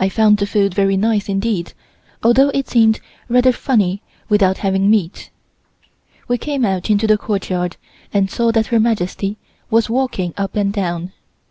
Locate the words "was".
9.68-9.90